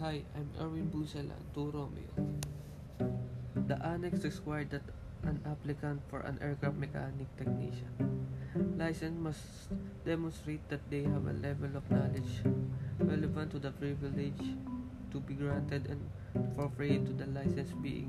[0.00, 2.08] Hi, I'm Erwin Busala, 2 Romeo.
[3.68, 4.80] The annex required that
[5.28, 8.24] an applicant for an aircraft mechanic technician
[8.80, 9.44] license must
[10.06, 12.40] demonstrate that they have a level of knowledge
[12.96, 14.56] relevant to the privilege
[15.12, 16.00] to be granted and
[16.56, 18.08] for free to the license being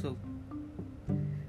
[0.00, 0.16] sought.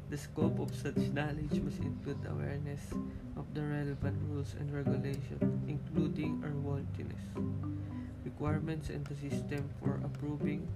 [0.09, 2.91] The scope of such knowledge must include awareness
[3.39, 5.39] of the relevant rules and regulations,
[5.71, 7.32] including airworthiness
[8.43, 10.67] requirements and the system for approving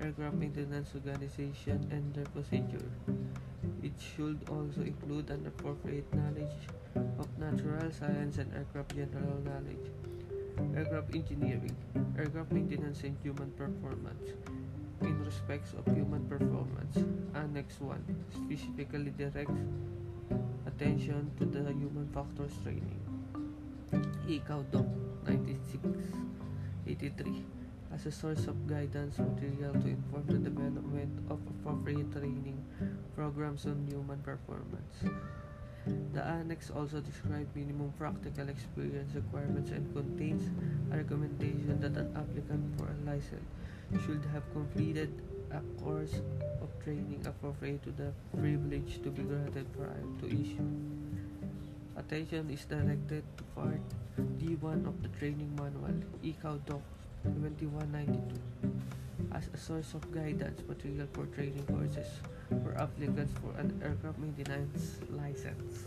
[0.00, 2.88] aircraft maintenance organization and their procedure.
[3.82, 6.64] It should also include an appropriate knowledge
[7.18, 9.92] of natural science and aircraft general knowledge,
[10.74, 11.76] aircraft engineering,
[12.16, 14.30] aircraft maintenance and human performance.
[15.02, 16.96] In respects of human performance,
[17.34, 18.00] Annex 1
[18.32, 19.60] specifically directs
[20.66, 22.96] attention to the human factors training.
[24.72, 24.86] Doc
[25.26, 25.84] 96
[27.02, 27.44] 83
[27.94, 32.62] as a source of guidance material to inform the development of appropriate training
[33.16, 35.00] programs on human performance.
[36.12, 40.44] The annex also describes minimum practical experience requirements and contains
[40.92, 43.48] a recommendation that an applicant for a license
[44.04, 45.10] should have completed
[45.50, 46.20] a course
[46.60, 50.68] of training appropriate to the privilege to be granted prior to issue.
[51.96, 53.80] Attention is directed to Part
[54.40, 56.80] D1 of the Training Manual, ICAO Doc
[57.24, 58.72] 2192,
[59.34, 62.08] as a source of guidance material for training courses
[62.64, 65.84] for applicants for an aircraft maintenance license.